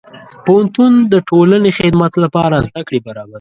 پوهنتون 0.45 0.93
د 1.11 1.13
ټولنې 1.29 1.69
خدمت 1.79 2.13
لپاره 2.23 2.55
زدهکړې 2.67 2.99
برابروي. 3.05 3.29